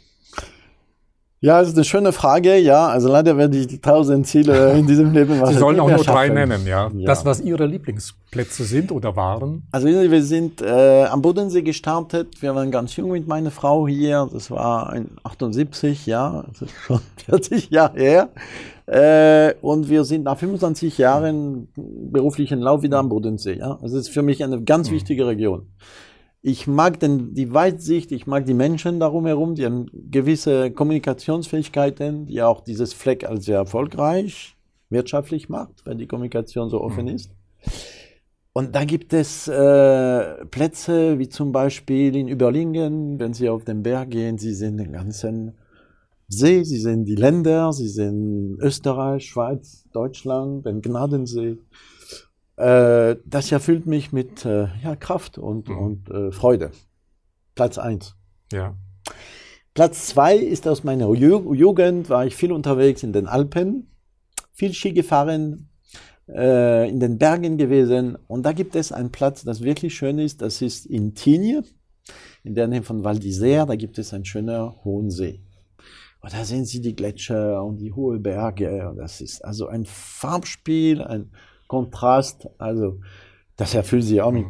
[1.43, 2.55] Ja, das ist eine schöne Frage.
[2.57, 6.29] Ja, also leider werde ich tausend Ziele in diesem Leben Sie sollen auch nur drei
[6.29, 6.91] nennen, ja?
[6.93, 7.05] ja?
[7.07, 9.63] Das, was Ihre Lieblingsplätze sind oder waren?
[9.71, 12.39] Also wir sind äh, am Bodensee gestartet.
[12.43, 14.29] Wir waren ganz jung mit meiner Frau hier.
[14.31, 18.29] Das war 78, ja, das ist schon 40 Jahre her.
[18.85, 23.57] Äh, und wir sind nach 25 Jahren beruflichen Lauf wieder am Bodensee.
[23.57, 24.95] Ja, das ist für mich eine ganz mhm.
[24.95, 25.65] wichtige Region
[26.41, 32.25] ich mag den, die Weitsicht, ich mag die Menschen darum herum, die haben gewisse Kommunikationsfähigkeiten,
[32.25, 34.55] die auch dieses Fleck als sehr erfolgreich
[34.89, 37.15] wirtschaftlich macht, weil die Kommunikation so offen mhm.
[37.15, 37.31] ist.
[38.53, 43.83] Und da gibt es äh, Plätze wie zum Beispiel in Überlingen, wenn Sie auf den
[43.83, 45.53] Berg gehen, Sie sehen den ganzen
[46.27, 51.59] See, Sie sehen die Länder, Sie sehen Österreich, Schweiz, Deutschland, den Gnadensee.
[52.57, 55.77] Äh, das erfüllt mich mit äh, ja, Kraft und, mhm.
[55.77, 56.71] und äh, Freude.
[57.55, 58.15] Platz 1.
[58.51, 58.75] Ja.
[59.73, 63.89] Platz 2 ist aus meiner Ju Jugend, war ich viel unterwegs in den Alpen,
[64.51, 65.69] viel Ski gefahren,
[66.27, 68.17] äh, in den Bergen gewesen.
[68.27, 71.73] Und da gibt es einen Platz, das wirklich schön ist, das ist in Tignes,
[72.43, 75.41] in der Nähe von Val d'Isère, da gibt es einen schönen hohen See.
[76.19, 78.93] Und da sehen Sie die Gletscher und die hohen Berge.
[78.95, 81.31] Das ist also ein Farbspiel, ein
[81.71, 82.99] Kontrast, also
[83.55, 84.45] das erfüllt sie auch mit,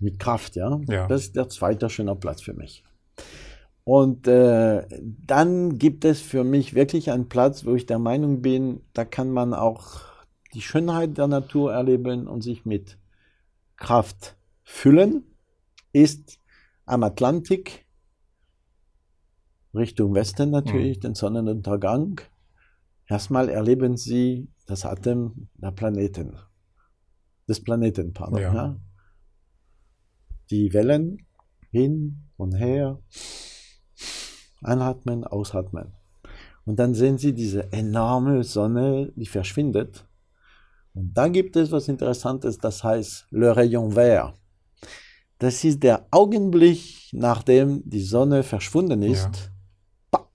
[0.00, 0.78] mit Kraft, ja?
[0.86, 1.06] ja.
[1.06, 2.84] Das ist der zweite schöne Platz für mich.
[3.84, 8.82] Und äh, dann gibt es für mich wirklich einen Platz, wo ich der Meinung bin,
[8.92, 10.02] da kann man auch
[10.52, 12.98] die Schönheit der Natur erleben und sich mit
[13.78, 15.24] Kraft füllen,
[15.94, 16.38] ist
[16.84, 17.86] am Atlantik,
[19.72, 21.00] Richtung Westen natürlich, mhm.
[21.00, 22.20] den Sonnenuntergang.
[23.06, 26.36] Erstmal erleben Sie das Atem der Planeten
[27.48, 28.40] des Planeten, pardon.
[28.40, 28.54] Ja.
[28.54, 28.76] Ja?
[30.50, 31.26] Die Wellen
[31.70, 32.98] hin und her,
[34.62, 35.92] einatmen, ausatmen.
[36.64, 40.06] Und dann sehen Sie diese enorme Sonne, die verschwindet.
[40.94, 44.34] Und dann gibt es was Interessantes, das heißt Le Rayon Vert.
[45.38, 49.52] Das ist der Augenblick, nachdem die Sonne verschwunden ist,
[50.12, 50.26] ja.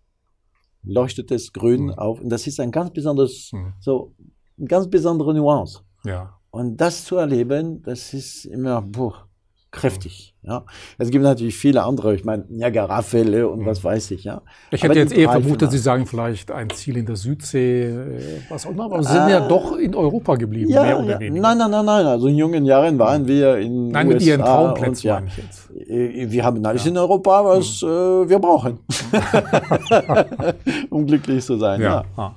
[0.83, 1.91] leuchtet es grün mhm.
[1.91, 2.21] auf.
[2.21, 3.73] Und das ist ein ganz besonderes, mhm.
[3.79, 4.15] so,
[4.57, 5.81] eine ganz besondere Nuance.
[6.05, 6.39] Ja.
[6.55, 9.27] Und das zu erleben, das ist immer boah,
[9.71, 10.35] kräftig.
[10.43, 10.63] Ja.
[10.99, 14.25] Es gibt natürlich viele andere, ich meine, Niagara-Fälle und was weiß ich.
[14.25, 14.43] Ja.
[14.69, 18.67] Ich hätte jetzt eher vermutet, Sie sagen vielleicht ein Ziel in der Südsee, äh, was
[18.67, 19.47] auch immer, aber Sie sind ja ah.
[19.47, 21.19] doch in Europa geblieben, ja, mehr oder ja.
[21.21, 21.41] weniger.
[21.41, 22.05] Nein, nein, nein, nein.
[22.05, 25.71] Also in jungen Jahren waren wir in Nein, USA mit Ihren Traumplätzen ja, jetzt.
[25.89, 27.87] Äh, wir haben alles in Europa, was mhm.
[27.87, 28.77] äh, wir brauchen,
[30.91, 31.81] um glücklich zu sein.
[31.81, 32.05] Ja.
[32.15, 32.33] Ah.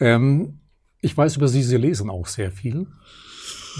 [0.00, 0.58] Ähm,
[1.02, 2.86] ich weiß über Sie, Sie lesen auch sehr viel.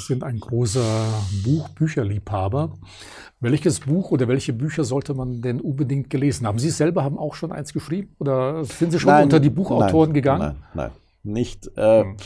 [0.06, 1.06] sind ein großer
[1.44, 2.74] Buch, Bücherliebhaber.
[3.40, 6.58] Welches Buch oder welche Bücher sollte man denn unbedingt gelesen haben?
[6.58, 10.10] Sie selber haben auch schon eins geschrieben oder sind Sie schon nein, unter die Buchautoren
[10.10, 10.56] nein, gegangen?
[10.74, 10.90] Nein, nein,
[11.22, 11.70] nicht.
[11.76, 12.16] Äh, hm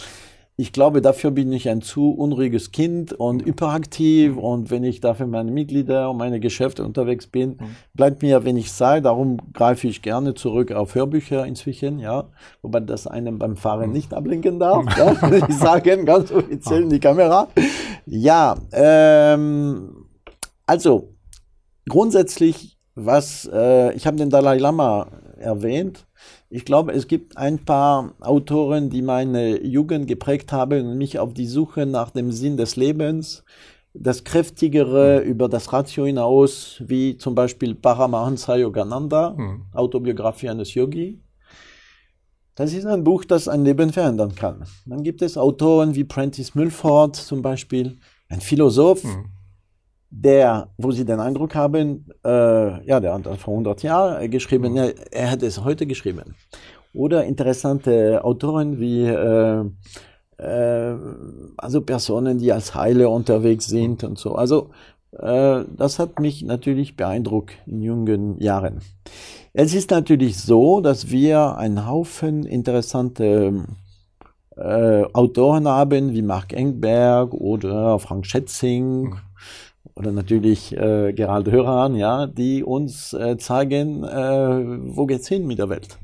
[0.59, 4.39] ich glaube, dafür bin ich ein zu unruhiges Kind und hyperaktiv.
[4.39, 7.77] Und wenn ich dafür meine Mitglieder und meine Geschäfte unterwegs bin, mhm.
[7.93, 9.05] bleibt mir wenig Zeit.
[9.05, 12.29] Darum greife ich gerne zurück auf Hörbücher inzwischen, ja.
[12.63, 13.93] Wobei das einem beim Fahren mhm.
[13.93, 17.49] nicht ablenken darf, ja, ich sagen, ganz offiziell in die Kamera.
[18.07, 20.07] Ja, ähm,
[20.65, 21.13] also
[21.87, 26.07] grundsätzlich, was, äh, ich habe den Dalai Lama erwähnt.
[26.49, 31.35] Ich glaube, es gibt ein paar Autoren, die meine Jugend geprägt haben und mich auf
[31.35, 33.45] die Suche nach dem Sinn des Lebens,
[33.93, 35.31] das Kräftigere mhm.
[35.31, 39.63] über das Ratio hinaus, wie zum Beispiel Paramahansa Yogananda, mhm.
[39.73, 41.21] Autobiografie eines Yogi.
[42.55, 44.65] Das ist ein Buch, das ein Leben verändern kann.
[44.87, 49.36] Dann gibt es Autoren wie Prentice Mulford zum Beispiel, ein Philosoph, mhm
[50.19, 54.79] der, wo Sie den Eindruck haben, äh, ja, der hat vor 100 Jahren geschrieben, mhm.
[54.79, 56.35] er, er hat es heute geschrieben.
[56.95, 59.65] Oder interessante Autoren wie, äh,
[60.39, 60.97] äh,
[61.59, 64.35] also Personen, die als Heiler unterwegs sind und so.
[64.35, 64.71] Also,
[65.13, 68.81] äh, das hat mich natürlich beeindruckt in jungen Jahren.
[69.53, 73.65] Es ist natürlich so, dass wir einen Haufen interessante
[74.57, 79.11] äh, Autoren haben, wie Mark Engberg oder Frank Schätzing.
[79.11, 79.19] Mhm
[79.95, 85.59] oder natürlich äh, Gerald Höran, ja, die uns äh, zeigen, äh, wo geht's hin mit
[85.59, 85.99] der Welt.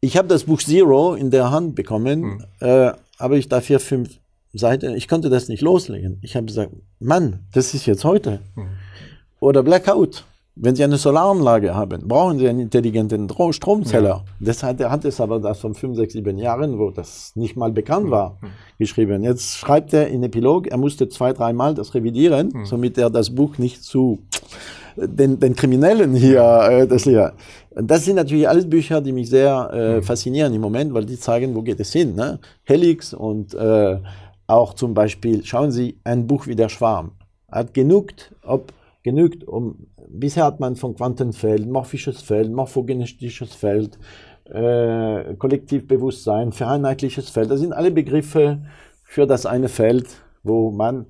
[0.00, 2.44] Ich habe das Buch Zero in der Hand bekommen, mhm.
[2.60, 4.18] äh, aber ich da vier, fünf
[4.52, 6.18] Seiten, ich konnte das nicht loslegen.
[6.22, 8.40] Ich habe gesagt, Mann, das ist jetzt heute.
[8.56, 8.68] Mhm.
[9.40, 10.24] Oder Blackout.
[10.56, 14.08] Wenn Sie eine Solaranlage haben, brauchen Sie einen intelligenten Stromzähler.
[14.08, 14.24] Ja.
[14.40, 17.56] Das hat, er hat es aber das von fünf, sechs, sieben Jahren, wo das nicht
[17.56, 18.10] mal bekannt mhm.
[18.10, 18.48] war, mhm.
[18.78, 19.22] geschrieben.
[19.22, 22.66] Jetzt schreibt er in Epilog, er musste zwei, dreimal das revidieren, mhm.
[22.66, 24.18] somit er das Buch nicht zu
[24.96, 27.34] den, den Kriminellen hier äh, das lehrt.
[27.74, 30.02] Das sind natürlich alles Bücher, die mich sehr äh, mhm.
[30.02, 32.14] faszinieren im Moment, weil die zeigen, wo geht es hin.
[32.14, 32.38] Ne?
[32.64, 33.98] Helix und äh,
[34.46, 37.12] auch zum Beispiel, schauen Sie, ein Buch wie Der Schwarm
[37.50, 43.98] hat genügt, ob genügt, um bisher hat man von Quantenfeld, morphisches Feld, morphogenetisches Feld,
[44.44, 47.50] äh, Kollektivbewusstsein, vereinheitliches Feld.
[47.50, 48.62] Das sind alle Begriffe
[49.02, 50.08] für das eine Feld,
[50.42, 51.06] wo man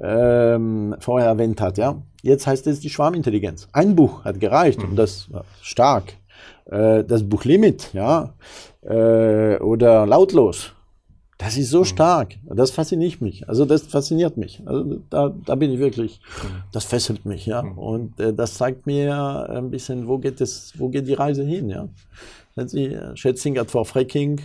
[0.00, 1.78] ähm, vorher erwähnt hat.
[1.78, 2.02] Ja?
[2.22, 3.68] Jetzt heißt es die Schwarmintelligenz.
[3.72, 4.90] Ein Buch hat gereicht mhm.
[4.90, 6.14] und das äh, stark.
[6.66, 8.34] Äh, das Buch Limit, ja,
[8.82, 10.72] äh, oder lautlos
[11.40, 11.84] das ist so mhm.
[11.86, 12.36] stark.
[12.44, 13.48] Das fasziniert mich.
[13.48, 14.62] Also das fasziniert mich.
[14.66, 16.48] Also da, da bin ich wirklich, mhm.
[16.70, 17.62] das fesselt mich, ja.
[17.62, 17.78] Mhm.
[17.78, 21.70] Und äh, das zeigt mir ein bisschen, wo geht es, wo geht die Reise hin,
[21.70, 21.88] ja.
[22.56, 24.38] Sie, Schätzing hat vor Fracking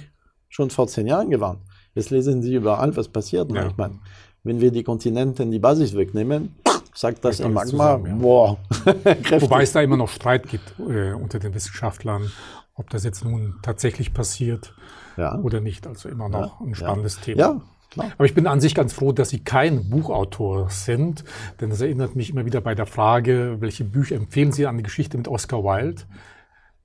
[0.48, 1.60] schon vor zehn Jahren gewarnt.
[1.96, 3.52] Jetzt lesen Sie überall, was passiert.
[3.52, 3.68] Ja.
[3.68, 4.00] Ich meine,
[4.44, 6.56] wenn wir die Kontinenten die Basis wegnehmen,
[6.94, 8.16] sagt das im Magma, zusammen, ja.
[8.16, 8.58] boah.
[9.40, 12.32] Wobei es da immer noch Streit gibt äh, unter den Wissenschaftlern,
[12.76, 14.74] ob das jetzt nun tatsächlich passiert
[15.18, 15.38] ja.
[15.40, 15.88] oder nicht.
[15.88, 16.66] Also immer noch ja.
[16.66, 17.40] ein spannendes Thema.
[17.40, 17.62] Ja.
[17.92, 18.12] Klar.
[18.18, 21.24] Aber ich bin an sich ganz froh, dass Sie kein Buchautor sind,
[21.62, 24.84] denn das erinnert mich immer wieder bei der Frage, welche Bücher empfehlen Sie an die
[24.84, 26.02] Geschichte mit Oscar Wilde?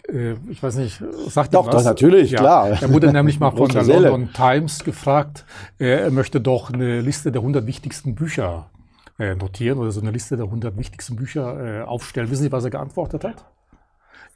[0.08, 2.38] Äh, ich weiß nicht, sagt Doch, das natürlich, ja.
[2.38, 2.68] klar.
[2.68, 3.82] Er wurde nämlich mal von der.
[3.82, 5.44] London Times gefragt,
[5.78, 8.70] er möchte doch eine Liste der 100 wichtigsten Bücher
[9.18, 12.30] äh, notieren oder so eine Liste der 100 wichtigsten Bücher äh, aufstellen.
[12.30, 13.44] Wissen Sie, was er geantwortet hat?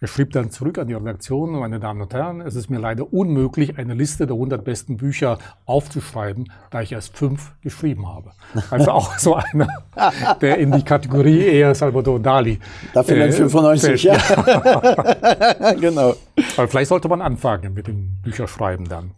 [0.04, 3.10] Er schrieb dann zurück an die Redaktion, meine Damen und Herren, es ist mir leider
[3.10, 8.32] unmöglich, eine Liste der 100 besten Bücher aufzuschreiben, da ich erst fünf geschrieben habe.
[8.68, 9.66] Also auch so einer,
[10.42, 12.58] der in die Kategorie eher Salvador Dali.
[12.92, 14.18] Dafür äh, 95, ja.
[14.46, 15.72] ja.
[15.80, 16.16] genau.
[16.58, 19.12] Aber vielleicht sollte man anfangen mit dem Bücherschreiben dann.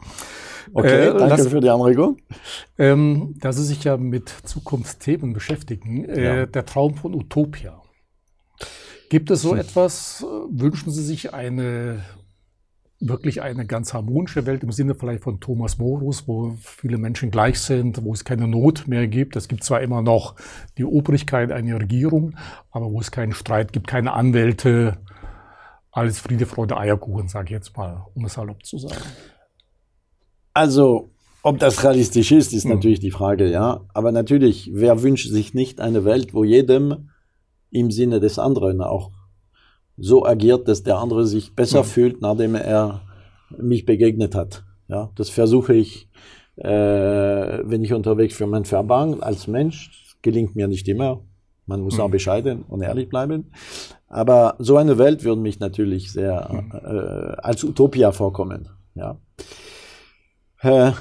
[0.72, 2.18] Okay, äh, danke das, für die Anregung.
[2.78, 6.46] Ähm, da Sie sich ja mit Zukunftsthemen beschäftigen, äh, ja.
[6.46, 7.82] der Traum von Utopia.
[9.08, 10.24] Gibt es so etwas?
[10.50, 12.02] Wünschen Sie sich eine
[12.98, 17.60] wirklich eine ganz harmonische Welt im Sinne vielleicht von Thomas Morus, wo viele Menschen gleich
[17.60, 19.36] sind, wo es keine Not mehr gibt.
[19.36, 20.34] Es gibt zwar immer noch
[20.78, 22.36] die Obrigkeit, eine Regierung,
[22.70, 24.98] aber wo es keinen Streit gibt, keine Anwälte,
[25.90, 29.02] alles Friede, Freude, Eierkuchen, sage ich jetzt mal, um es salopp zu sagen.
[30.54, 31.10] Also,
[31.42, 32.72] ob das realistisch ist, ist hm.
[32.72, 33.82] natürlich die Frage, ja.
[33.92, 37.10] Aber natürlich, wer wünscht sich nicht eine Welt, wo jedem
[37.76, 39.10] im Sinne des anderen auch
[39.96, 41.86] so agiert, dass der andere sich besser mhm.
[41.86, 43.02] fühlt, nachdem er
[43.56, 44.64] mich begegnet hat.
[44.88, 46.08] Ja, das versuche ich,
[46.56, 51.22] äh, wenn ich unterwegs für mein Verband als Mensch, gelingt mir nicht immer.
[51.66, 52.02] Man muss mhm.
[52.02, 53.50] auch bescheiden und ehrlich bleiben.
[54.08, 56.72] Aber so eine Welt würde mich natürlich sehr mhm.
[56.72, 58.68] äh, als Utopia vorkommen.
[58.94, 59.18] Ja.
[60.60, 60.92] Äh,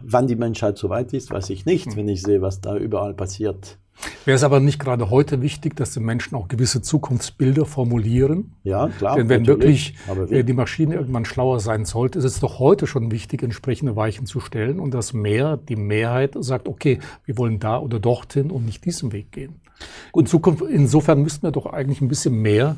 [0.00, 3.14] wann die Menschheit so weit ist, weiß ich nicht, wenn ich sehe, was da überall
[3.14, 3.78] passiert.
[4.24, 8.52] Wäre es aber nicht gerade heute wichtig, dass die Menschen auch gewisse Zukunftsbilder formulieren?
[8.64, 9.16] Ja, klar.
[9.16, 9.94] Denn wenn wirklich
[10.28, 10.44] wie?
[10.44, 14.40] die Maschine irgendwann schlauer sein sollte, ist es doch heute schon wichtig, entsprechende Weichen zu
[14.40, 18.84] stellen und dass mehr, die Mehrheit sagt, okay, wir wollen da oder dorthin und nicht
[18.84, 19.60] diesen Weg gehen.
[20.12, 20.24] Gut.
[20.24, 22.76] In Zukunft, insofern müssten wir doch eigentlich ein bisschen mehr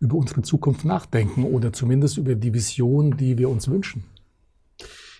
[0.00, 4.04] über unsere Zukunft nachdenken oder zumindest über die Vision, die wir uns wünschen.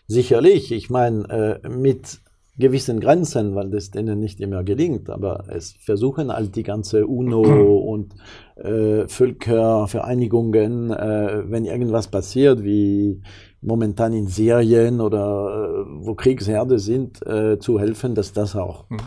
[0.06, 0.72] Sicherlich.
[0.72, 2.20] Ich meine, äh, mit
[2.58, 5.10] gewissen Grenzen, weil das denen nicht immer gelingt.
[5.10, 8.14] Aber es versuchen halt die ganze UNO und
[8.56, 13.22] äh, Völkervereinigungen, äh, wenn irgendwas passiert, wie
[13.60, 18.98] momentan in Syrien oder äh, wo Kriegsherde sind, äh, zu helfen, dass das auch mhm.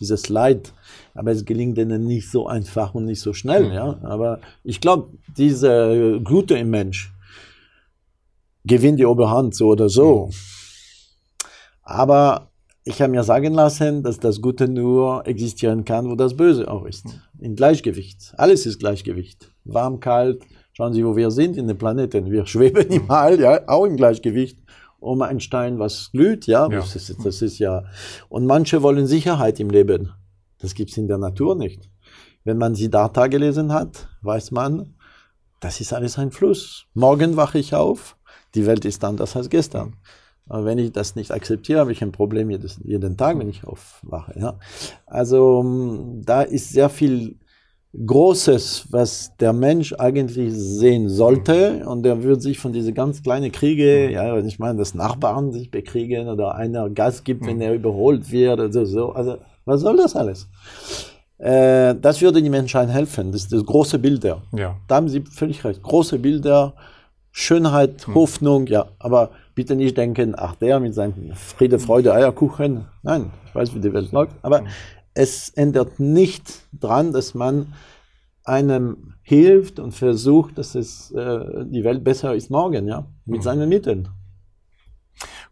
[0.00, 0.72] dieses Leid,
[1.14, 3.68] aber es gelingt denen nicht so einfach und nicht so schnell.
[3.68, 3.72] Mhm.
[3.72, 3.98] Ja?
[4.02, 7.12] Aber ich glaube, diese Gute im Mensch
[8.64, 10.26] gewinnt die Oberhand so oder so.
[10.26, 10.32] Mhm.
[11.82, 12.50] Aber
[12.88, 16.86] ich habe mir sagen lassen, dass das Gute nur existieren kann, wo das Böse auch
[16.86, 17.04] ist.
[17.40, 18.32] In Gleichgewicht.
[18.36, 19.50] Alles ist Gleichgewicht.
[19.64, 20.44] Warm, kalt.
[20.72, 22.30] Schauen Sie, wo wir sind in den Planeten.
[22.30, 24.60] Wir schweben im All, ja, auch im Gleichgewicht.
[25.00, 26.78] Um ein Stein, was glüht, ja, ja.
[26.78, 27.82] Das, ist, das ist ja.
[28.28, 30.12] Und manche wollen Sicherheit im Leben.
[30.58, 31.90] Das gibt's in der Natur nicht.
[32.44, 34.94] Wenn man Siddhartha gelesen hat, weiß man,
[35.58, 36.86] das ist alles ein Fluss.
[36.94, 38.16] Morgen wache ich auf,
[38.54, 39.96] die Welt ist anders als gestern.
[40.48, 43.64] Aber wenn ich das nicht akzeptiere, habe ich ein Problem jedes, jeden Tag, wenn ich
[43.64, 44.38] aufwache.
[44.38, 44.58] Ja.
[45.06, 47.36] Also ähm, da ist sehr viel
[48.04, 51.86] Großes, was der Mensch eigentlich sehen sollte.
[51.86, 55.52] Und der würde sich von diese ganz kleinen Kriege, ja, wenn ich meine, dass Nachbarn
[55.52, 59.12] sich bekriegen oder einer Gas gibt, wenn er überholt wird oder so.
[59.12, 60.48] Also, was soll das alles?
[61.38, 63.32] Äh, das würde die Menschheit helfen.
[63.32, 64.42] Das ist das große Bilder.
[64.52, 64.76] Ja.
[64.88, 65.82] Da haben Sie völlig recht.
[65.82, 66.74] Große Bilder,
[67.30, 68.86] Schönheit, Hoffnung, ja.
[68.98, 72.84] Aber bitte nicht denken, ach der mit seinem Friede, Freude, Eierkuchen.
[73.02, 74.36] Nein, ich weiß, wie die Welt läuft.
[74.42, 74.62] Aber
[75.14, 77.72] es ändert nicht dran, dass man
[78.44, 83.42] einem hilft und versucht, dass es äh, die Welt besser ist morgen, ja, mit mhm.
[83.42, 84.08] seinen Mitteln.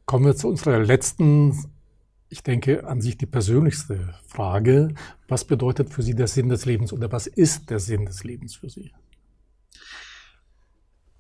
[0.04, 1.56] Kommen wir zu unserer letzten,
[2.28, 4.94] ich denke, an sich die persönlichste Frage.
[5.28, 8.54] Was bedeutet für Sie der Sinn des Lebens oder was ist der Sinn des Lebens
[8.54, 8.92] für Sie?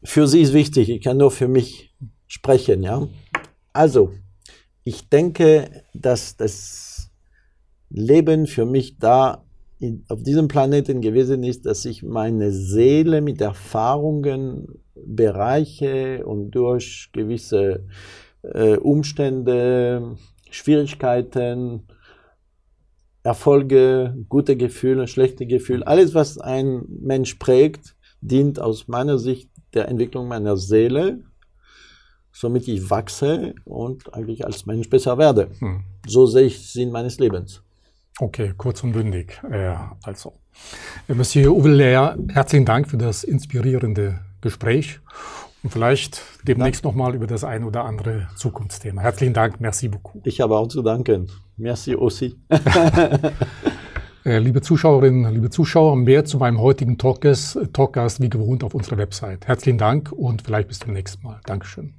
[0.02, 1.93] Für Sie ist wichtig, ich kann nur für mich
[2.34, 2.82] sprechen.
[2.82, 3.08] Ja?
[3.72, 4.12] Also,
[4.82, 7.10] ich denke, dass das
[7.88, 9.44] Leben für mich da
[9.78, 17.10] in, auf diesem Planeten gewesen ist, dass ich meine Seele mit Erfahrungen bereiche und durch
[17.12, 17.86] gewisse
[18.42, 20.16] äh, Umstände,
[20.50, 21.84] Schwierigkeiten,
[23.22, 29.88] Erfolge, gute Gefühle, schlechte Gefühle, alles, was ein Mensch prägt, dient aus meiner Sicht der
[29.88, 31.22] Entwicklung meiner Seele
[32.34, 35.48] somit ich wachse und eigentlich als Mensch besser werde.
[35.60, 35.84] Hm.
[36.06, 37.62] So sehe ich Sinn meines Lebens.
[38.18, 39.40] Okay, kurz und bündig.
[39.50, 40.34] Äh, also,
[41.08, 45.00] Monsieur Uwe herzlichen Dank für das inspirierende Gespräch
[45.62, 49.02] und vielleicht demnächst nochmal über das ein oder andere Zukunftsthema.
[49.02, 50.24] Herzlichen Dank, merci beaucoup.
[50.26, 51.30] Ich habe auch zu danken.
[51.56, 52.36] Merci aussi.
[54.26, 58.96] Äh, liebe Zuschauerinnen, liebe Zuschauer, mehr zu meinem heutigen Talkgast, Talkgast wie gewohnt auf unserer
[58.96, 59.46] Website.
[59.46, 61.40] Herzlichen Dank und vielleicht bis zum nächsten Mal.
[61.44, 61.92] Dankeschön.